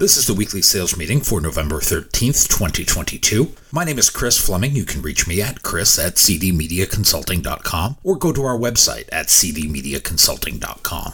This 0.00 0.16
is 0.16 0.26
the 0.26 0.32
weekly 0.32 0.62
sales 0.62 0.96
meeting 0.96 1.20
for 1.20 1.42
November 1.42 1.76
13th, 1.76 2.48
2022. 2.48 3.52
My 3.70 3.84
name 3.84 3.98
is 3.98 4.08
Chris 4.08 4.38
Fleming. 4.38 4.74
You 4.74 4.86
can 4.86 5.02
reach 5.02 5.28
me 5.28 5.42
at 5.42 5.62
chris 5.62 5.98
at 5.98 6.14
cdmediaconsulting.com 6.14 7.98
or 8.02 8.16
go 8.16 8.32
to 8.32 8.42
our 8.42 8.56
website 8.56 9.10
at 9.12 9.26
cdmediaconsulting.com. 9.26 11.12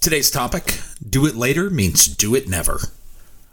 Today's 0.00 0.30
topic 0.30 0.80
Do 1.06 1.26
it 1.26 1.36
later 1.36 1.68
means 1.68 2.06
do 2.06 2.34
it 2.34 2.48
never. 2.48 2.80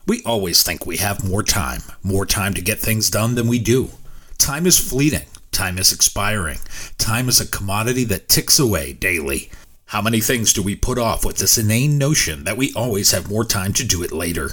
We 0.08 0.24
always 0.26 0.64
think 0.64 0.86
we 0.86 0.96
have 0.98 1.30
more 1.30 1.44
time, 1.44 1.82
more 2.02 2.26
time 2.26 2.54
to 2.54 2.62
get 2.62 2.80
things 2.80 3.10
done 3.10 3.36
than 3.36 3.50
we 3.50 3.60
do. 3.60 3.90
Time 4.38 4.66
is 4.66 4.80
fleeting, 4.80 5.28
time 5.52 5.78
is 5.78 5.92
expiring, 5.92 6.60
time 6.98 7.28
is 7.28 7.42
a 7.42 7.46
commodity 7.46 8.06
that 8.06 8.30
ticks 8.30 8.58
away 8.58 8.94
daily. 8.94 9.52
How 9.92 10.02
many 10.02 10.22
things 10.22 10.54
do 10.54 10.64
we 10.64 10.78
put 10.78 10.98
off 10.98 11.26
with 11.26 11.36
this 11.36 11.58
inane 11.58 11.98
notion 11.98 12.46
that 12.46 12.56
we 12.56 12.72
always 12.74 13.12
have 13.12 13.30
more 13.30 13.44
time 13.44 13.74
to 13.74 13.84
do 13.84 14.02
it 14.04 14.14
later? 14.14 14.52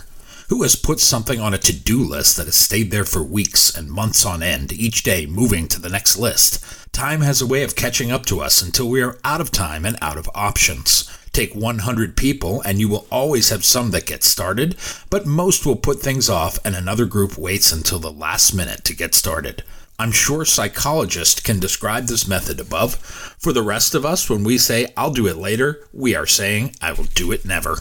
Who 0.49 0.65
has 0.65 0.75
put 0.75 0.99
something 0.99 1.39
on 1.39 1.55
a 1.55 1.59
to 1.59 1.73
do 1.73 2.03
list 2.03 2.37
that 2.37 2.47
has 2.47 2.57
stayed 2.57 2.91
there 2.91 3.05
for 3.05 3.23
weeks 3.23 3.73
and 3.73 3.89
months 3.89 4.27
on 4.27 4.43
end, 4.43 4.73
each 4.73 5.05
day 5.05 5.27
moving 5.27 5.69
to 5.69 5.81
the 5.81 5.89
next 5.89 6.19
list? 6.19 6.93
Time 6.93 7.21
has 7.21 7.41
a 7.41 7.47
way 7.47 7.63
of 7.63 7.77
catching 7.77 8.11
up 8.11 8.27
to 8.27 8.41
us 8.41 8.61
until 8.61 8.89
we 8.89 9.01
are 9.01 9.17
out 9.23 9.41
of 9.41 9.53
time 9.53 9.85
and 9.85 9.97
out 10.03 10.17
of 10.17 10.29
options. 10.35 11.09
Take 11.31 11.55
100 11.55 12.17
people, 12.17 12.61
and 12.63 12.81
you 12.81 12.89
will 12.89 13.07
always 13.09 13.51
have 13.51 13.65
some 13.65 13.93
that 13.93 14.07
get 14.07 14.25
started, 14.25 14.75
but 15.09 15.25
most 15.25 15.65
will 15.65 15.77
put 15.77 16.01
things 16.01 16.29
off, 16.29 16.59
and 16.65 16.75
another 16.75 17.07
group 17.07 17.39
waits 17.39 17.71
until 17.71 18.01
the 18.01 18.11
last 18.11 18.55
minute 18.55 18.83
to 18.87 18.97
get 18.97 19.15
started. 19.15 19.63
I'm 20.01 20.13
sure 20.13 20.45
psychologists 20.45 21.41
can 21.41 21.59
describe 21.59 22.07
this 22.07 22.29
method 22.29 22.61
above. 22.61 22.95
For 22.95 23.53
the 23.53 23.65
rest 23.65 23.97
of 23.97 24.07
us, 24.07 24.31
when 24.31 24.45
we 24.45 24.57
say, 24.57 24.93
I'll 24.97 25.11
do 25.11 25.27
it 25.27 25.37
later, 25.37 25.89
we 25.93 26.15
are 26.15 26.27
saying, 26.27 26.77
I 26.81 26.93
will 26.93 27.09
do 27.15 27.33
it 27.33 27.45
never. 27.45 27.79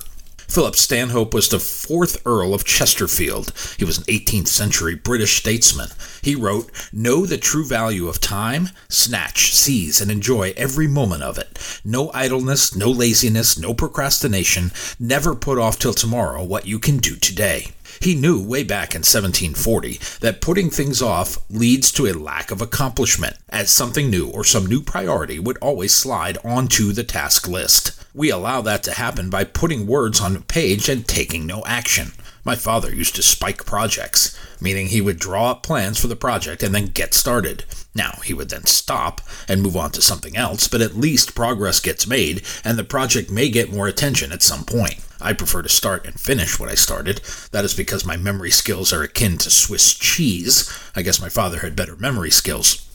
Philip 0.48 0.76
Stanhope 0.76 1.34
was 1.34 1.50
the 1.50 1.60
fourth 1.60 2.26
Earl 2.26 2.56
of 2.56 2.64
Chesterfield. 2.64 3.54
He 3.78 3.86
was 3.86 4.00
an 4.00 4.06
18th 4.06 4.48
century 4.48 4.96
British 4.96 5.38
statesman. 5.38 5.90
He 6.24 6.34
wrote, 6.34 6.72
Know 6.92 7.28
the 7.28 7.38
true 7.38 7.66
value 7.66 8.08
of 8.08 8.20
time, 8.20 8.70
snatch, 8.90 9.54
seize, 9.54 10.02
and 10.02 10.10
enjoy 10.10 10.54
every 10.58 10.88
moment 10.88 11.22
of 11.22 11.38
it. 11.38 11.82
No 11.86 12.10
idleness, 12.14 12.76
no 12.76 12.90
laziness, 12.90 13.60
no 13.60 13.76
procrastination. 13.76 14.72
Never 15.00 15.36
put 15.36 15.60
off 15.60 15.78
till 15.78 15.94
tomorrow 15.94 16.44
what 16.44 16.66
you 16.66 16.80
can 16.80 16.98
do 16.98 17.16
today. 17.16 17.74
He 18.00 18.16
knew 18.16 18.42
way 18.42 18.64
back 18.64 18.94
in 18.94 19.00
1740 19.00 20.00
that 20.22 20.42
putting 20.42 20.70
things 20.70 21.02
off 21.02 21.38
leads 21.50 21.92
to 21.94 22.08
a 22.08 22.14
lack 22.14 22.52
of 22.52 22.62
accomplishment, 22.62 23.38
as 23.50 23.70
something 23.72 24.10
new 24.10 24.30
or 24.30 24.44
some 24.44 24.66
new 24.66 24.82
priority 24.82 25.40
would 25.40 25.58
always 25.58 25.94
slide 25.94 26.38
onto 26.44 26.92
the 26.92 27.04
task 27.04 27.48
list. 27.48 27.92
We 28.14 28.30
allow 28.30 28.62
that 28.62 28.84
to 28.84 28.94
happen 28.94 29.30
by 29.30 29.44
putting 29.44 29.86
words 29.88 30.20
on 30.20 30.36
a 30.36 30.42
page 30.42 30.90
and 30.90 31.08
taking 31.08 31.46
no 31.46 31.64
action. 31.66 32.14
My 32.48 32.56
father 32.56 32.96
used 32.96 33.14
to 33.18 33.22
spike 33.22 33.66
projects, 33.66 34.40
meaning 34.62 34.88
he 34.88 35.02
would 35.02 35.20
draw 35.20 35.52
up 35.52 35.64
plans 35.64 36.00
for 36.00 36.08
the 36.08 36.16
project 36.16 36.64
and 36.64 36.74
then 36.74 36.86
get 36.86 37.14
started. 37.14 37.66
Now, 37.94 38.20
he 38.24 38.34
would 38.34 38.50
then 38.50 38.66
stop 38.66 39.20
and 39.50 39.62
move 39.62 39.76
on 39.76 39.92
to 39.92 40.02
something 40.02 40.38
else, 40.38 40.70
but 40.70 40.80
at 40.80 40.96
least 40.96 41.36
progress 41.36 41.82
gets 41.82 42.08
made 42.08 42.44
and 42.64 42.78
the 42.78 42.86
project 42.86 43.30
may 43.30 43.50
get 43.50 43.74
more 43.74 43.86
attention 43.86 44.32
at 44.32 44.42
some 44.42 44.64
point. 44.64 45.06
I 45.20 45.34
prefer 45.34 45.62
to 45.62 45.68
start 45.68 46.06
and 46.06 46.18
finish 46.18 46.58
what 46.58 46.70
I 46.70 46.76
started. 46.76 47.20
That 47.52 47.66
is 47.66 47.74
because 47.74 48.06
my 48.06 48.16
memory 48.16 48.52
skills 48.52 48.94
are 48.94 49.04
akin 49.04 49.38
to 49.40 49.50
Swiss 49.50 49.94
cheese. 49.94 50.72
I 50.96 51.02
guess 51.02 51.20
my 51.20 51.28
father 51.28 51.60
had 51.60 51.76
better 51.76 51.98
memory 51.98 52.32
skills. 52.32 52.88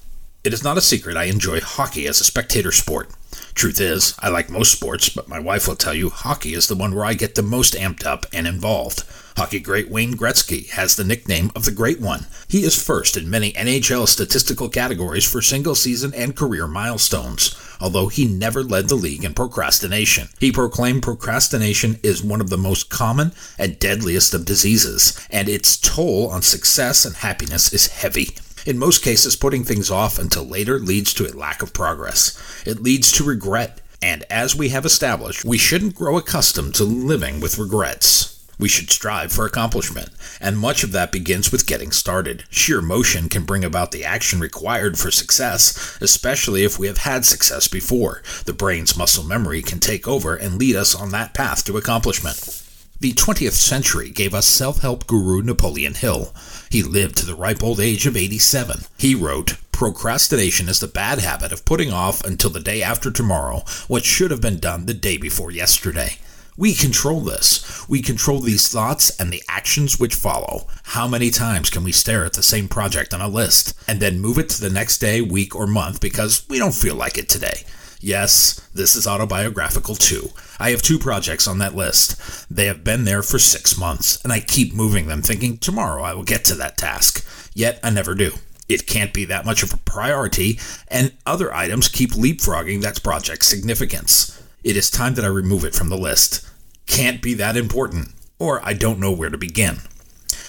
It 0.45 0.55
is 0.55 0.64
not 0.64 0.78
a 0.78 0.80
secret 0.80 1.19
I 1.19 1.25
enjoy 1.25 1.61
hockey 1.61 2.06
as 2.06 2.23
a 2.23 2.25
spectator 2.25 2.73
sport. 2.73 3.11
Truth 3.53 3.83
is, 3.83 4.14
I 4.19 4.30
like 4.30 4.48
most 4.48 4.73
sports, 4.73 5.11
but 5.11 5.28
my 5.28 5.39
wife 5.39 5.69
will 5.69 5.77
tell 5.77 5.92
you 5.92 6.08
hockey 6.08 6.55
is 6.55 6.69
the 6.69 6.75
one 6.75 6.95
where 6.95 7.05
I 7.05 7.12
get 7.12 7.34
the 7.34 7.42
most 7.42 7.75
amped 7.75 8.06
up 8.06 8.25
and 8.33 8.47
involved. 8.47 9.05
Hockey 9.37 9.61
great 9.61 9.89
Wayne 9.89 10.15
Gretzky 10.15 10.69
has 10.71 10.95
the 10.95 11.05
nickname 11.05 11.51
of 11.57 11.65
the 11.65 11.71
Great 11.71 12.01
One. 12.01 12.27
He 12.49 12.65
is 12.65 12.81
first 12.81 13.17
in 13.17 13.31
many 13.31 13.53
NHL 13.53 14.07
statistical 14.07 14.69
categories 14.69 15.31
for 15.31 15.41
single 15.41 15.75
season 15.75 16.13
and 16.15 16.37
career 16.37 16.67
milestones, 16.67 17.57
although 17.81 18.09
he 18.09 18.27
never 18.27 18.63
led 18.63 18.89
the 18.89 18.95
league 18.95 19.25
in 19.25 19.33
procrastination. 19.33 20.29
He 20.39 20.53
proclaimed 20.53 21.03
procrastination 21.03 21.98
is 22.03 22.23
one 22.23 22.42
of 22.42 22.51
the 22.51 22.59
most 22.59 22.91
common 22.91 23.33
and 23.59 23.79
deadliest 23.79 24.35
of 24.35 24.45
diseases, 24.45 25.19
and 25.31 25.48
its 25.48 25.79
toll 25.79 26.29
on 26.29 26.42
success 26.42 27.07
and 27.07 27.17
happiness 27.17 27.73
is 27.73 27.87
heavy. 27.87 28.37
In 28.67 28.79
most 28.79 29.03
cases, 29.03 29.35
putting 29.35 29.65
things 29.65 29.91
off 29.91 30.19
until 30.19 30.45
later 30.45 30.79
leads 30.79 31.15
to 31.15 31.27
a 31.27 31.33
lack 31.37 31.63
of 31.63 31.73
progress. 31.73 32.39
It 32.67 32.83
leads 32.83 33.11
to 33.13 33.25
regret, 33.25 33.81
and 34.03 34.25
as 34.31 34.55
we 34.55 34.69
have 34.69 34.85
established, 34.85 35.45
we 35.45 35.59
shouldn't 35.59 35.95
grow 35.95 36.19
accustomed 36.19 36.75
to 36.75 36.85
living 36.85 37.41
with 37.41 37.59
regrets. 37.59 38.32
We 38.58 38.68
should 38.68 38.90
strive 38.90 39.33
for 39.33 39.45
accomplishment, 39.45 40.11
and 40.40 40.58
much 40.58 40.85
of 40.85 40.92
that 40.92 41.11
begins 41.13 41.51
with 41.51 41.67
getting 41.67 41.90
started. 41.90 42.45
Sheer 42.51 42.80
motion 42.80 43.29
can 43.29 43.45
bring 43.45 43.64
about 43.64 43.90
the 43.90 44.05
action 44.05 44.40
required 44.40 44.98
for 44.98 45.11
success, 45.11 45.98
especially 46.01 46.62
if 46.64 46.79
we 46.79 46.86
have 46.86 46.98
had 46.98 47.24
success 47.24 47.68
before. 47.68 48.23
The 48.45 48.52
brain's 48.52 48.96
muscle 48.96 49.24
memory 49.24 49.62
can 49.62 49.80
take 49.80 50.07
over 50.07 50.35
and 50.35 50.58
lead 50.58 50.77
us 50.77 50.95
on 50.95 51.11
that 51.11 51.35
path 51.35 51.64
to 51.64 51.77
accomplishment. 51.77 52.62
The 53.01 53.12
20th 53.14 53.55
century 53.55 54.11
gave 54.11 54.33
us 54.33 54.46
self 54.46 54.80
help 54.83 55.08
guru 55.08 55.42
Napoleon 55.42 55.95
Hill. 55.95 56.33
He 56.70 56.85
lived 56.85 57.17
to 57.17 57.27
the 57.27 57.35
ripe 57.35 57.61
old 57.61 57.80
age 57.80 58.07
of 58.07 58.17
87. 58.17 58.83
He 58.96 59.17
wrote, 59.17 59.57
Procrastination 59.73 60.68
is 60.68 60.79
the 60.79 60.86
bad 60.86 61.18
habit 61.18 61.51
of 61.51 61.64
putting 61.64 61.92
off 61.92 62.23
until 62.24 62.51
the 62.51 62.61
day 62.61 62.80
after 62.80 63.11
tomorrow 63.11 63.64
what 63.89 64.05
should 64.05 64.30
have 64.30 64.41
been 64.41 64.61
done 64.61 64.86
the 64.86 64.95
day 64.95 65.17
before 65.17 65.51
yesterday. 65.51 66.18
We 66.57 66.74
control 66.74 67.20
this. 67.20 67.89
We 67.89 68.02
control 68.02 68.40
these 68.40 68.68
thoughts 68.68 69.18
and 69.18 69.33
the 69.33 69.42
actions 69.48 69.98
which 69.98 70.14
follow. 70.14 70.67
How 70.85 71.08
many 71.08 71.30
times 71.30 71.70
can 71.70 71.83
we 71.83 71.92
stare 71.92 72.27
at 72.27 72.35
the 72.35 72.42
same 72.42 72.68
project 72.68 73.14
on 73.14 73.23
a 73.23 73.29
list 73.29 73.74
and 73.89 74.01
then 74.01 74.20
move 74.20 74.39
it 74.39 74.51
to 74.51 74.61
the 74.61 74.68
next 74.68 74.98
day, 74.98 75.23
week, 75.23 75.57
or 75.57 75.67
month 75.67 76.01
because 76.01 76.46
we 76.51 76.58
don't 76.58 76.74
feel 76.74 76.95
like 76.95 77.17
it 77.17 77.30
today? 77.30 77.64
Yes, 78.01 78.61
this 78.74 78.95
is 78.96 79.07
autobiographical 79.07 79.95
too. 79.95 80.30
I 80.58 80.70
have 80.70 80.83
two 80.83 80.98
projects 80.98 81.48
on 81.48 81.58
that 81.58 81.74
list. 81.74 82.46
They 82.55 82.67
have 82.67 82.85
been 82.85 83.05
there 83.05 83.23
for 83.23 83.39
six 83.39 83.79
months, 83.79 84.23
and 84.23 84.33
I 84.33 84.41
keep 84.41 84.74
moving 84.74 85.07
them, 85.07 85.23
thinking 85.23 85.57
tomorrow 85.57 86.02
I 86.02 86.12
will 86.12 86.24
get 86.24 86.45
to 86.46 86.55
that 86.57 86.77
task. 86.77 87.27
Yet 87.55 87.80
I 87.83 87.91
never 87.91 88.14
do. 88.14 88.33
It 88.68 88.86
can't 88.86 89.14
be 89.14 89.24
that 89.27 89.46
much 89.46 89.62
of 89.62 89.73
a 89.73 89.79
priority, 89.79 90.58
and 90.89 91.12
other 91.24 91.55
items 91.55 91.89
keep 91.89 92.11
leapfrogging 92.11 92.83
that 92.83 93.02
project's 93.02 93.46
significance. 93.46 94.42
It 94.64 94.77
is 94.77 94.90
time 94.90 95.14
that 95.14 95.24
I 95.24 95.28
remove 95.28 95.64
it 95.64 95.74
from 95.74 95.89
the 95.89 95.98
list. 95.98 96.48
Can't 96.86 97.20
be 97.20 97.34
that 97.34 97.56
important, 97.56 98.11
or 98.39 98.64
I 98.64 98.74
don't 98.74 99.00
know 99.00 99.11
where 99.11 99.28
to 99.28 99.36
begin. 99.36 99.78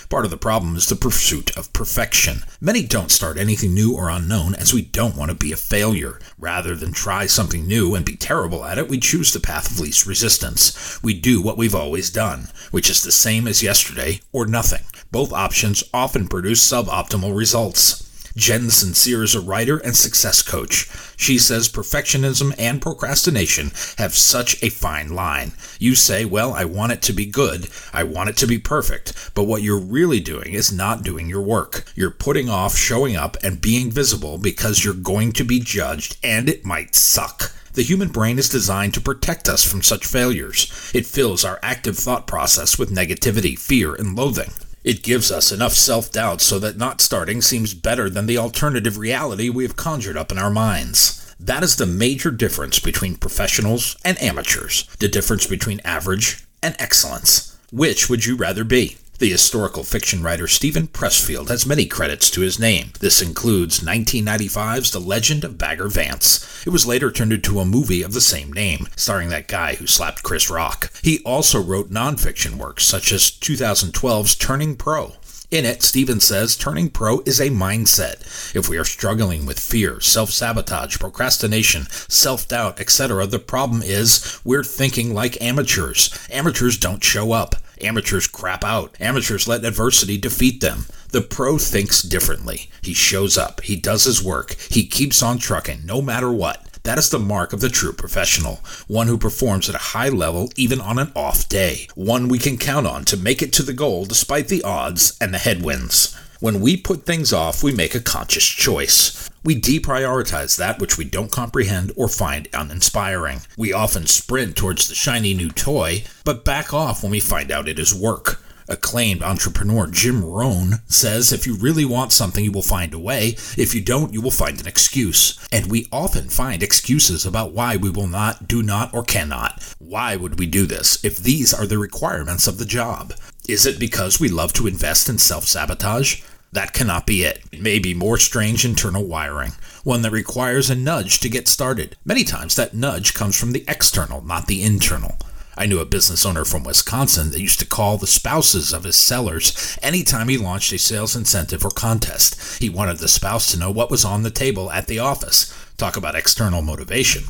Part 0.08 0.24
of 0.24 0.30
the 0.30 0.38
problem 0.38 0.76
is 0.76 0.88
the 0.88 0.96
pursuit 0.96 1.58
of 1.58 1.74
perfection. 1.74 2.44
Many 2.62 2.84
don't 2.84 3.10
start 3.10 3.40
anything 3.40 3.74
new 3.74 3.96
or 3.96 4.10
unknown 4.10 4.54
as 4.54 4.72
we 4.72 4.84
don't 4.84 5.16
want 5.16 5.32
to 5.32 5.36
be 5.36 5.52
a 5.52 5.58
failure. 5.58 6.20
Rather 6.38 6.76
than 6.76 6.94
try 6.94 7.26
something 7.26 7.66
new 7.66 7.96
and 7.96 8.06
be 8.06 8.16
terrible 8.16 8.64
at 8.66 8.78
it, 8.78 8.88
we 8.88 9.00
choose 9.00 9.34
the 9.34 9.40
path 9.40 9.72
of 9.72 9.80
least 9.80 10.06
resistance. 10.06 11.02
We 11.02 11.16
do 11.16 11.42
what 11.42 11.58
we've 11.58 11.74
always 11.74 12.12
done, 12.12 12.50
which 12.70 12.92
is 12.92 13.02
the 13.02 13.12
same 13.12 13.48
as 13.48 13.64
yesterday 13.64 14.20
or 14.32 14.46
nothing. 14.46 14.84
Both 15.12 15.34
options 15.34 15.84
often 15.92 16.28
produce 16.28 16.64
suboptimal 16.70 17.36
results. 17.36 18.03
Jen 18.36 18.64
Sincero 18.64 19.24
is 19.24 19.36
a 19.36 19.42
writer 19.42 19.78
and 19.78 19.96
success 19.96 20.42
coach. 20.42 20.90
She 21.16 21.38
says 21.38 21.70
perfectionism 21.70 22.56
and 22.58 22.82
procrastination 22.82 23.72
have 24.00 24.16
such 24.16 24.62
a 24.64 24.70
fine 24.70 25.14
line. 25.14 25.52
You 25.78 25.94
say, 25.94 26.26
Well, 26.26 26.52
I 26.54 26.66
want 26.66 26.94
it 26.94 27.04
to 27.04 27.14
be 27.14 27.28
good, 27.28 27.70
I 27.94 28.04
want 28.04 28.30
it 28.30 28.38
to 28.38 28.48
be 28.48 28.58
perfect, 28.58 29.32
but 29.36 29.44
what 29.44 29.62
you're 29.62 29.78
really 29.78 30.20
doing 30.20 30.54
is 30.54 30.74
not 30.74 31.04
doing 31.04 31.30
your 31.30 31.44
work. 31.44 31.86
You're 31.96 32.10
putting 32.10 32.50
off 32.50 32.76
showing 32.76 33.16
up 33.16 33.38
and 33.44 33.62
being 33.62 33.92
visible 33.92 34.40
because 34.40 34.84
you're 34.84 34.96
going 34.96 35.32
to 35.34 35.44
be 35.44 35.60
judged 35.60 36.18
and 36.24 36.50
it 36.50 36.66
might 36.66 36.96
suck. 36.96 37.52
The 37.74 37.84
human 37.84 38.10
brain 38.10 38.40
is 38.40 38.50
designed 38.50 38.96
to 38.96 39.02
protect 39.02 39.48
us 39.48 39.64
from 39.64 39.84
such 39.84 40.08
failures. 40.08 40.92
It 40.94 41.06
fills 41.06 41.46
our 41.46 41.60
active 41.62 41.98
thought 41.98 42.26
process 42.26 42.80
with 42.80 42.92
negativity, 42.92 43.58
fear, 43.58 43.94
and 43.94 44.16
loathing. 44.16 44.54
It 44.84 45.02
gives 45.02 45.32
us 45.32 45.52
enough 45.52 45.74
self 45.74 46.12
doubt 46.12 46.42
so 46.42 46.60
that 46.60 46.78
not 46.78 47.00
starting 47.00 47.42
seems 47.42 47.74
better 47.74 48.10
than 48.10 48.26
the 48.26 48.38
alternative 48.38 48.98
reality 48.98 49.50
we 49.50 49.64
have 49.64 49.78
conjured 49.78 50.18
up 50.18 50.32
in 50.32 50.38
our 50.38 50.50
minds. 50.50 51.34
That 51.40 51.64
is 51.64 51.78
the 51.78 51.86
major 51.86 52.32
difference 52.32 52.80
between 52.80 53.16
professionals 53.16 53.96
and 54.04 54.22
amateurs, 54.22 54.88
the 55.00 55.08
difference 55.08 55.48
between 55.48 55.80
average 55.86 56.44
and 56.62 56.76
excellence. 56.80 57.58
Which 57.72 58.10
would 58.10 58.26
you 58.26 58.36
rather 58.36 58.64
be? 58.64 58.98
The 59.24 59.30
historical 59.30 59.86
fiction 59.86 60.22
writer 60.22 60.50
Steven 60.50 60.88
Pressfield 60.88 61.48
has 61.48 61.66
many 61.66 61.86
credits 61.86 62.30
to 62.32 62.42
his 62.42 62.60
name. 62.60 62.92
This 63.00 63.22
includes 63.22 63.80
1995's 63.80 64.92
The 64.92 65.00
Legend 65.00 65.46
of 65.46 65.58
Bagger 65.58 65.88
Vance. 65.88 66.62
It 66.68 66.72
was 66.72 66.86
later 66.86 67.10
turned 67.10 67.32
into 67.32 67.62
a 67.62 67.66
movie 67.66 68.02
of 68.02 68.12
the 68.12 68.20
same 68.20 68.52
name, 68.52 68.90
starring 68.98 69.30
that 69.30 69.48
guy 69.48 69.76
who 69.76 69.88
slapped 69.88 70.24
Chris 70.24 70.50
Rock. 70.50 70.92
He 71.02 71.20
also 71.20 71.64
wrote 71.64 71.90
nonfiction 71.90 72.56
works 72.56 72.84
such 72.84 73.14
as 73.14 73.32
2012's 73.32 74.36
Turning 74.36 74.76
Pro. 74.76 75.14
In 75.54 75.66
it, 75.66 75.84
Stevens 75.84 76.26
says 76.26 76.58
turning 76.58 76.90
pro 76.90 77.20
is 77.28 77.40
a 77.40 77.50
mindset. 77.52 78.56
If 78.56 78.68
we 78.68 78.78
are 78.78 78.84
struggling 78.84 79.46
with 79.46 79.60
fear, 79.60 80.02
self 80.02 80.32
sabotage, 80.32 80.98
procrastination, 80.98 81.86
self 82.10 82.48
doubt, 82.48 82.80
etc., 82.80 83.28
the 83.28 83.38
problem 83.38 83.84
is 83.84 84.40
we're 84.44 84.64
thinking 84.64 85.14
like 85.14 85.40
amateurs. 85.42 86.10
Amateurs 86.32 86.76
don't 86.76 87.04
show 87.04 87.34
up. 87.34 87.56
Amateurs 87.84 88.28
crap 88.28 88.64
out. 88.64 88.96
Amateurs 89.00 89.48
let 89.48 89.66
adversity 89.66 90.18
defeat 90.18 90.62
them. 90.62 90.86
The 91.12 91.22
pro 91.22 91.58
thinks 91.58 92.02
differently. 92.02 92.70
He 92.82 92.94
shows 92.94 93.38
up. 93.38 93.62
He 93.62 93.76
does 93.76 94.06
his 94.06 94.24
work. 94.24 94.56
He 94.70 94.86
keeps 94.86 95.22
on 95.22 95.38
trucking, 95.38 95.86
no 95.86 96.02
matter 96.02 96.32
what. 96.32 96.80
That 96.84 96.98
is 96.98 97.10
the 97.10 97.20
mark 97.20 97.54
of 97.54 97.62
the 97.62 97.70
true 97.70 97.94
professional, 97.94 98.60
one 98.88 99.08
who 99.08 99.18
performs 99.18 99.70
at 99.70 99.76
a 99.76 99.94
high 99.96 100.10
level 100.10 100.52
even 100.58 100.82
on 100.82 101.00
an 101.00 101.14
off 101.16 101.48
day, 101.48 101.88
one 101.96 102.28
we 102.28 102.40
can 102.40 102.58
count 102.58 102.86
on 102.86 103.06
to 103.06 103.16
make 103.16 103.42
it 103.42 103.54
to 103.54 103.64
the 103.64 103.72
goal 103.72 104.04
despite 104.04 104.50
the 104.50 104.64
odds 104.64 105.18
and 105.22 105.34
the 105.34 105.38
headwinds. 105.38 106.14
When 106.44 106.60
we 106.60 106.76
put 106.76 107.06
things 107.06 107.32
off, 107.32 107.64
we 107.64 107.72
make 107.72 107.96
a 107.96 108.02
conscious 108.02 108.44
choice. 108.44 109.30
We 109.46 109.56
deprioritize 109.56 110.58
that 110.58 110.78
which 110.78 110.98
we 110.98 111.06
don't 111.06 111.32
comprehend 111.32 111.94
or 111.96 112.10
find 112.10 112.50
uninspiring. 112.52 113.40
We 113.56 113.72
often 113.72 114.08
sprint 114.08 114.58
towards 114.58 114.90
the 114.90 114.94
shiny 114.94 115.34
new 115.34 115.52
toy, 115.52 116.04
but 116.26 116.44
back 116.44 116.74
off 116.74 117.02
when 117.02 117.14
we 117.14 117.22
find 117.22 117.50
out 117.50 117.70
it 117.70 117.80
is 117.80 117.96
work. 117.96 118.44
Acclaimed 118.68 119.24
entrepreneur 119.24 119.88
Jim 119.88 120.22
Rohn 120.22 120.82
says 120.86 121.32
if 121.32 121.48
you 121.48 121.56
really 121.56 121.86
want 121.86 122.12
something, 122.12 122.44
you 122.44 122.52
will 122.52 122.62
find 122.62 122.94
a 122.94 123.00
way. 123.00 123.38
If 123.58 123.74
you 123.74 123.80
don't, 123.80 124.12
you 124.14 124.20
will 124.20 124.30
find 124.30 124.60
an 124.60 124.68
excuse. 124.68 125.40
And 125.50 125.72
we 125.72 125.88
often 125.94 126.28
find 126.28 126.62
excuses 126.62 127.26
about 127.26 127.54
why 127.54 127.78
we 127.78 127.90
will 127.90 128.08
not, 128.08 128.50
do 128.50 128.62
not, 128.62 128.94
or 128.94 129.04
cannot. 129.04 129.64
Why 129.80 130.18
would 130.18 130.40
we 130.40 130.48
do 130.48 130.66
this 130.66 131.06
if 131.06 131.16
these 131.16 131.54
are 131.54 131.68
the 131.68 131.78
requirements 131.78 132.48
of 132.48 132.58
the 132.58 132.66
job? 132.66 133.14
Is 133.48 133.66
it 133.66 133.80
because 133.80 134.20
we 134.20 134.28
love 134.28 134.52
to 134.54 134.68
invest 134.68 135.08
in 135.08 135.18
self 135.18 135.46
sabotage? 135.46 136.22
That 136.54 136.72
cannot 136.72 137.08
be 137.08 137.24
it. 137.24 137.44
It 137.52 137.62
may 137.62 137.80
be 137.80 137.96
more 137.96 138.20
strange 138.20 138.64
internal 138.64 139.04
wiring, 139.04 139.54
one 139.84 140.04
that 140.04 140.12
requires 140.12 140.70
a 140.70 140.76
nudge 140.76 141.20
to 141.22 141.30
get 141.30 141.48
started. 141.48 141.98
Many 142.06 142.24
times 142.24 142.56
that 142.56 142.76
nudge 142.76 143.16
comes 143.16 143.40
from 143.40 143.54
the 143.54 143.66
external, 143.68 144.22
not 144.22 144.46
the 144.46 144.62
internal. 144.62 145.18
I 145.58 145.66
knew 145.66 145.80
a 145.80 145.86
business 145.86 146.28
owner 146.28 146.46
from 146.46 146.64
Wisconsin 146.64 147.32
that 147.32 147.42
used 147.42 147.60
to 147.62 147.66
call 147.66 147.98
the 147.98 148.06
spouses 148.06 148.72
of 148.72 148.84
his 148.84 148.96
sellers 148.96 149.80
anytime 149.82 150.30
he 150.30 150.38
launched 150.38 150.72
a 150.74 150.78
sales 150.78 151.16
incentive 151.16 151.66
or 151.66 151.72
contest. 151.72 152.62
He 152.62 152.70
wanted 152.70 153.00
the 153.00 153.08
spouse 153.08 153.52
to 153.52 153.60
know 153.60 153.72
what 153.72 153.90
was 153.90 154.06
on 154.06 154.22
the 154.22 154.30
table 154.30 154.72
at 154.72 154.86
the 154.86 155.00
office. 155.00 155.52
Talk 155.78 155.98
about 155.98 156.16
external 156.16 156.62
motivation. 156.62 157.24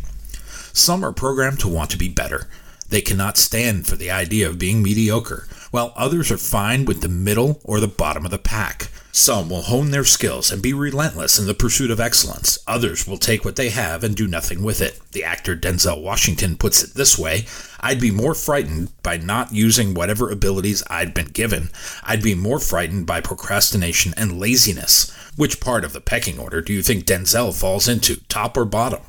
Some 0.74 1.04
are 1.04 1.14
programmed 1.14 1.62
to 1.62 1.70
want 1.70 1.90
to 1.92 1.98
be 1.98 2.10
better. 2.10 2.50
They 2.89 3.01
cannot 3.01 3.38
stand 3.38 3.88
for 3.88 3.95
the 3.95 4.12
idea 4.12 4.47
of 4.47 4.59
being 4.59 4.83
mediocre, 4.83 5.47
while 5.71 5.94
others 5.95 6.31
are 6.31 6.38
fine 6.38 6.85
with 6.85 7.01
the 7.01 7.07
middle 7.07 7.59
or 7.63 7.80
the 7.80 7.88
bottom 7.88 8.25
of 8.25 8.31
the 8.31 8.38
pack. 8.38 8.89
Some 9.15 9.47
will 9.47 9.62
hone 9.62 9.91
their 9.91 10.06
skills 10.06 10.51
and 10.51 10.59
be 10.59 10.74
relentless 10.74 11.38
in 11.38 11.45
the 11.45 11.53
pursuit 11.53 11.91
of 11.91 12.00
excellence. 12.00 12.57
Others 12.65 13.07
will 13.07 13.19
take 13.19 13.45
what 13.45 13.56
they 13.57 13.69
have 13.69 14.03
and 14.03 14.15
do 14.15 14.27
nothing 14.27 14.63
with 14.63 14.81
it. 14.81 15.00
The 15.12 15.24
actor 15.24 15.56
Denzel 15.56 16.01
Washington 16.01 16.57
puts 16.57 16.83
it 16.83 16.95
this 16.95 17.18
way 17.18 17.45
I'd 17.80 18.00
be 18.00 18.09
more 18.09 18.33
frightened 18.33 18.89
by 19.03 19.18
not 19.18 19.53
using 19.53 19.94
whatever 19.94 20.31
abilities 20.31 20.81
I'd 20.89 21.13
been 21.13 21.27
given. 21.27 21.69
I'd 22.03 22.24
be 22.24 22.33
more 22.33 22.59
frightened 22.59 23.06
by 23.06 23.21
procrastination 23.21 24.15
and 24.18 24.39
laziness. 24.39 25.12
Which 25.36 25.59
part 25.59 25.83
of 25.83 25.94
the 25.94 26.01
pecking 26.01 26.39
order 26.39 26.62
do 26.62 26.74
you 26.74 26.81
think 26.81 27.06
Denzel 27.06 27.53
falls 27.53 27.88
into, 27.88 28.15
top 28.29 28.57
or 28.57 28.65
bottom? 28.65 29.01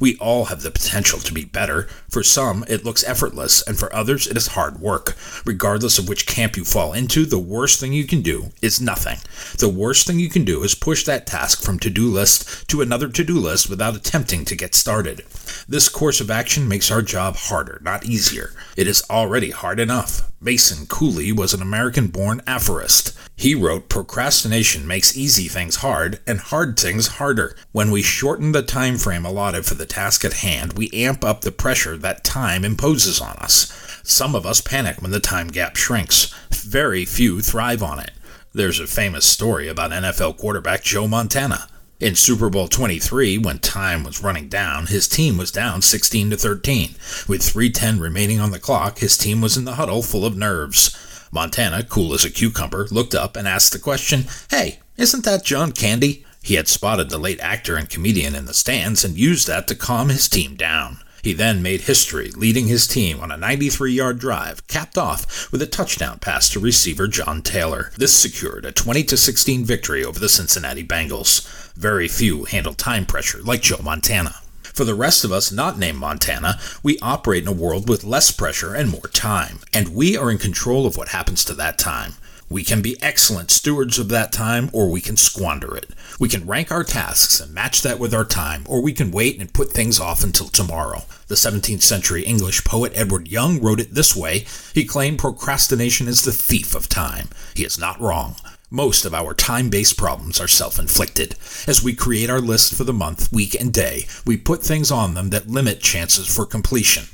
We 0.00 0.16
all 0.18 0.46
have 0.46 0.62
the 0.62 0.70
potential 0.70 1.18
to 1.20 1.32
be 1.32 1.44
better. 1.44 1.88
For 2.08 2.22
some, 2.22 2.64
it 2.68 2.84
looks 2.84 3.04
effortless, 3.04 3.62
and 3.62 3.78
for 3.78 3.94
others, 3.94 4.26
it 4.26 4.36
is 4.36 4.48
hard 4.48 4.80
work. 4.80 5.16
Regardless 5.44 5.98
of 5.98 6.08
which 6.08 6.26
camp 6.26 6.56
you 6.56 6.64
fall 6.64 6.92
into, 6.92 7.26
the 7.26 7.38
worst 7.38 7.80
thing 7.80 7.92
you 7.92 8.06
can 8.06 8.22
do 8.22 8.50
is 8.62 8.80
nothing. 8.80 9.18
The 9.58 9.68
worst 9.68 10.06
thing 10.06 10.18
you 10.18 10.28
can 10.28 10.44
do 10.44 10.62
is 10.62 10.74
push 10.74 11.04
that 11.04 11.26
task 11.26 11.62
from 11.62 11.78
to 11.80 11.90
do 11.90 12.08
list 12.08 12.68
to 12.68 12.80
another 12.80 13.08
to 13.08 13.24
do 13.24 13.38
list 13.38 13.70
without 13.70 13.96
attempting 13.96 14.44
to 14.46 14.56
get 14.56 14.74
started. 14.74 15.24
This 15.68 15.88
course 15.88 16.20
of 16.20 16.30
action 16.30 16.68
makes 16.68 16.90
our 16.90 17.02
job 17.02 17.36
harder, 17.36 17.80
not 17.82 18.04
easier. 18.04 18.52
It 18.76 18.86
is 18.86 19.04
already 19.08 19.50
hard 19.50 19.80
enough. 19.80 20.30
Mason 20.40 20.86
Cooley 20.86 21.32
was 21.32 21.54
an 21.54 21.62
American 21.62 22.08
born 22.08 22.42
aphorist. 22.46 23.16
He 23.34 23.54
wrote 23.54 23.88
Procrastination 23.88 24.86
makes 24.86 25.16
easy 25.16 25.48
things 25.48 25.76
hard 25.76 26.20
and 26.26 26.38
hard 26.38 26.78
things 26.78 27.06
harder. 27.16 27.56
When 27.72 27.90
we 27.90 28.02
shorten 28.02 28.52
the 28.52 28.62
time 28.62 28.98
frame 28.98 29.24
allotted 29.24 29.63
for 29.64 29.74
the 29.74 29.86
task 29.86 30.24
at 30.24 30.34
hand, 30.34 30.74
we 30.74 30.90
amp 30.92 31.24
up 31.24 31.40
the 31.40 31.52
pressure 31.52 31.96
that 31.96 32.24
time 32.24 32.64
imposes 32.64 33.20
on 33.20 33.36
us. 33.36 33.72
Some 34.02 34.34
of 34.34 34.44
us 34.44 34.60
panic 34.60 35.00
when 35.00 35.10
the 35.10 35.20
time 35.20 35.48
gap 35.48 35.76
shrinks. 35.76 36.34
Very 36.50 37.04
few 37.04 37.40
thrive 37.40 37.82
on 37.82 37.98
it. 37.98 38.10
There's 38.52 38.78
a 38.78 38.86
famous 38.86 39.24
story 39.24 39.66
about 39.66 39.90
NFL 39.90 40.36
quarterback 40.36 40.82
Joe 40.82 41.08
Montana. 41.08 41.68
In 42.00 42.16
Super 42.16 42.50
Bowl 42.50 42.68
23, 42.68 43.38
when 43.38 43.58
time 43.60 44.04
was 44.04 44.22
running 44.22 44.48
down, 44.48 44.86
his 44.86 45.08
team 45.08 45.38
was 45.38 45.50
down 45.50 45.80
16 45.80 46.30
to 46.30 46.36
13. 46.36 46.96
With 47.26 47.40
3:10 47.40 47.98
remaining 47.98 48.40
on 48.40 48.50
the 48.50 48.58
clock, 48.58 48.98
his 48.98 49.16
team 49.16 49.40
was 49.40 49.56
in 49.56 49.64
the 49.64 49.76
huddle 49.76 50.02
full 50.02 50.26
of 50.26 50.36
nerves. 50.36 50.94
Montana, 51.32 51.82
cool 51.82 52.12
as 52.12 52.24
a 52.24 52.30
cucumber, 52.30 52.86
looked 52.90 53.14
up 53.14 53.36
and 53.36 53.48
asked 53.48 53.72
the 53.72 53.78
question, 53.78 54.26
"Hey, 54.50 54.80
isn't 54.96 55.24
that 55.24 55.44
John 55.44 55.72
Candy?" 55.72 56.24
He 56.44 56.56
had 56.56 56.68
spotted 56.68 57.08
the 57.08 57.16
late 57.16 57.40
actor 57.40 57.74
and 57.74 57.88
comedian 57.88 58.34
in 58.34 58.44
the 58.44 58.52
stands 58.52 59.02
and 59.02 59.16
used 59.16 59.46
that 59.46 59.66
to 59.68 59.74
calm 59.74 60.10
his 60.10 60.28
team 60.28 60.56
down. 60.56 60.98
He 61.22 61.32
then 61.32 61.62
made 61.62 61.80
history, 61.80 62.32
leading 62.36 62.66
his 62.66 62.86
team 62.86 63.18
on 63.18 63.32
a 63.32 63.38
93 63.38 63.94
yard 63.94 64.18
drive, 64.18 64.66
capped 64.66 64.98
off 64.98 65.50
with 65.50 65.62
a 65.62 65.66
touchdown 65.66 66.18
pass 66.18 66.50
to 66.50 66.60
receiver 66.60 67.08
John 67.08 67.40
Taylor. 67.40 67.92
This 67.96 68.12
secured 68.12 68.66
a 68.66 68.72
20 68.72 69.06
16 69.06 69.64
victory 69.64 70.04
over 70.04 70.20
the 70.20 70.28
Cincinnati 70.28 70.84
Bengals. 70.84 71.48
Very 71.76 72.08
few 72.08 72.44
handle 72.44 72.74
time 72.74 73.06
pressure 73.06 73.40
like 73.42 73.62
Joe 73.62 73.80
Montana. 73.82 74.34
For 74.64 74.84
the 74.84 74.94
rest 74.94 75.24
of 75.24 75.32
us 75.32 75.50
not 75.50 75.78
named 75.78 75.96
Montana, 75.98 76.58
we 76.82 76.98
operate 77.00 77.44
in 77.44 77.48
a 77.48 77.52
world 77.52 77.88
with 77.88 78.04
less 78.04 78.30
pressure 78.30 78.74
and 78.74 78.90
more 78.90 79.08
time, 79.14 79.60
and 79.72 79.94
we 79.94 80.14
are 80.14 80.30
in 80.30 80.36
control 80.36 80.84
of 80.84 80.98
what 80.98 81.08
happens 81.08 81.42
to 81.46 81.54
that 81.54 81.78
time. 81.78 82.16
We 82.50 82.62
can 82.62 82.82
be 82.82 83.02
excellent 83.02 83.50
stewards 83.50 83.98
of 83.98 84.10
that 84.10 84.32
time, 84.32 84.68
or 84.72 84.90
we 84.90 85.00
can 85.00 85.16
squander 85.16 85.76
it. 85.76 85.90
We 86.20 86.28
can 86.28 86.46
rank 86.46 86.70
our 86.70 86.84
tasks 86.84 87.40
and 87.40 87.54
match 87.54 87.82
that 87.82 87.98
with 87.98 88.12
our 88.12 88.24
time, 88.24 88.64
or 88.68 88.82
we 88.82 88.92
can 88.92 89.10
wait 89.10 89.40
and 89.40 89.52
put 89.52 89.72
things 89.72 89.98
off 89.98 90.22
until 90.22 90.48
tomorrow. 90.48 91.04
The 91.28 91.36
17th 91.36 91.82
century 91.82 92.22
English 92.22 92.64
poet 92.64 92.92
Edward 92.94 93.28
Young 93.28 93.60
wrote 93.60 93.80
it 93.80 93.94
this 93.94 94.14
way 94.14 94.46
He 94.74 94.84
claimed 94.84 95.18
procrastination 95.18 96.06
is 96.06 96.22
the 96.22 96.32
thief 96.32 96.74
of 96.74 96.88
time. 96.88 97.28
He 97.54 97.64
is 97.64 97.78
not 97.78 98.00
wrong. 98.00 98.36
Most 98.70 99.04
of 99.04 99.14
our 99.14 99.34
time 99.34 99.70
based 99.70 99.96
problems 99.96 100.40
are 100.40 100.48
self 100.48 100.78
inflicted. 100.78 101.36
As 101.66 101.82
we 101.82 101.94
create 101.94 102.28
our 102.28 102.40
list 102.40 102.74
for 102.74 102.84
the 102.84 102.92
month, 102.92 103.32
week, 103.32 103.58
and 103.58 103.72
day, 103.72 104.06
we 104.26 104.36
put 104.36 104.62
things 104.62 104.90
on 104.90 105.14
them 105.14 105.30
that 105.30 105.48
limit 105.48 105.80
chances 105.80 106.26
for 106.26 106.44
completion 106.44 107.04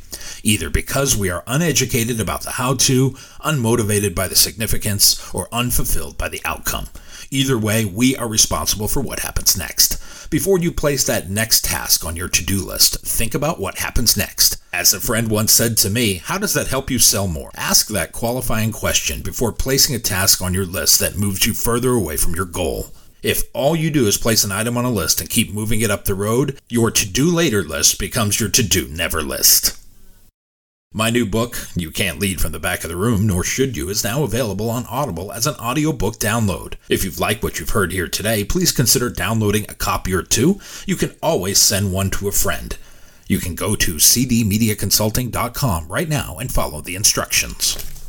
either 0.43 0.71
because 0.71 1.17
we 1.17 1.31
are 1.31 1.45
uneducated 1.47 2.21
about 2.21 2.43
the 2.43 2.53
how 2.53 2.75
to, 2.75 3.11
unmotivated 3.41 4.15
by 4.15 4.29
the 4.29 4.37
significance, 4.37 5.33
or 5.35 5.49
unfulfilled 5.53 6.19
by 6.19 6.29
the 6.29 6.41
outcome. 6.45 6.89
Either 7.31 7.57
way, 7.57 7.85
we 7.85 8.17
are 8.17 8.29
responsible 8.29 8.89
for 8.89 9.01
what 9.01 9.21
happens 9.21 9.57
next. 9.57 9.99
Before 10.31 10.59
you 10.59 10.71
place 10.71 11.05
that 11.05 11.29
next 11.29 11.65
task 11.65 12.05
on 12.05 12.17
your 12.17 12.29
to 12.29 12.45
do 12.45 12.65
list, 12.65 13.01
think 13.05 13.35
about 13.35 13.61
what 13.61 13.79
happens 13.79 14.17
next. 14.17 14.57
As 14.73 14.93
a 14.93 15.01
friend 15.01 15.29
once 15.29 15.53
said 15.53 15.77
to 15.79 15.91
me, 15.91 16.15
how 16.15 16.39
does 16.39 16.55
that 16.55 16.69
help 16.69 16.91
you 16.91 16.99
sell 17.01 17.27
more? 17.27 17.51
Ask 17.57 17.89
that 17.89 18.13
qualifying 18.13 18.71
question 18.71 19.23
before 19.23 19.53
placing 19.53 19.95
a 19.97 19.99
task 19.99 20.41
on 20.41 20.55
your 20.55 20.67
list 20.67 21.01
that 21.01 21.19
moves 21.19 21.47
you 21.47 21.53
further 21.53 21.91
away 21.91 22.17
from 22.17 22.35
your 22.35 22.47
goal. 22.47 22.91
If 23.23 23.43
all 23.53 23.77
you 23.77 23.91
do 23.91 24.07
is 24.07 24.17
place 24.17 24.45
an 24.45 24.53
item 24.53 24.77
on 24.77 24.85
a 24.85 24.91
list 24.91 25.21
and 25.21 25.29
keep 25.29 25.53
moving 25.53 25.81
it 25.81 25.91
up 25.91 26.05
the 26.05 26.15
road, 26.15 26.59
your 26.69 26.91
to 26.93 27.09
do 27.09 27.31
later 27.31 27.63
list 27.63 27.99
becomes 27.99 28.41
your 28.41 28.49
to 28.51 28.63
do 28.63 28.89
never 28.89 29.23
list. 29.23 29.80
My 30.93 31.09
new 31.09 31.25
book, 31.25 31.69
You 31.77 31.93
Can't 31.93 32.19
Lead 32.19 32.41
from 32.41 32.51
the 32.51 32.59
Back 32.59 32.83
of 32.83 32.91
the 32.91 32.97
Room, 32.97 33.25
Nor 33.25 33.45
Should 33.45 33.77
You, 33.77 33.89
is 33.91 34.03
now 34.03 34.25
available 34.25 34.69
on 34.69 34.87
Audible 34.87 35.31
as 35.31 35.47
an 35.47 35.55
audiobook 35.55 36.17
download. 36.17 36.75
If 36.89 37.05
you've 37.05 37.21
liked 37.21 37.45
what 37.45 37.61
you've 37.61 37.71
heard 37.71 37.93
here 37.93 38.09
today, 38.09 38.43
please 38.43 38.73
consider 38.73 39.09
downloading 39.09 39.67
a 39.69 39.75
copy 39.75 40.13
or 40.13 40.25
two. 40.25 40.61
You 40.87 40.97
can 40.97 41.15
always 41.23 41.61
send 41.61 41.93
one 41.93 42.11
to 42.11 42.27
a 42.27 42.33
friend. 42.33 42.77
You 43.29 43.39
can 43.39 43.55
go 43.55 43.77
to 43.77 43.95
cdmediaconsulting.com 43.95 45.87
right 45.87 46.09
now 46.09 46.39
and 46.39 46.51
follow 46.51 46.81
the 46.81 46.97
instructions. 46.97 48.00